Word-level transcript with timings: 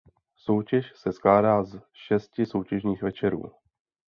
Soutěž 0.35 0.85
se 0.95 1.11
skládá 1.13 1.63
z 1.63 1.79
šesti 1.93 2.45
soutěžních 2.45 3.01
večerů. 3.03 3.51